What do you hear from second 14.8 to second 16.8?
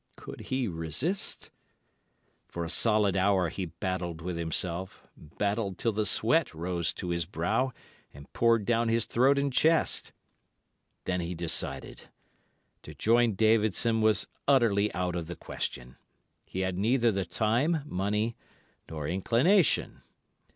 out of the question. He had